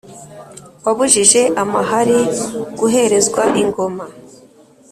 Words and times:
Wabujije 0.85 1.41
amahari 1.63 2.19
guherezwa 2.79 3.43
ingoma, 3.61 4.05